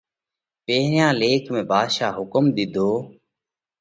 پيرهيان 0.65 1.11
ليک 1.19 1.43
۾ 1.55 1.59
ڀاڌشا 1.69 2.07
حُڪم 2.17 2.45
ۮِيڌو 2.55 2.89